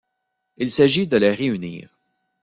Il 0.57 0.71
s’agit 0.71 1.05
de 1.05 1.15
les 1.17 1.29
réunir. 1.31 1.95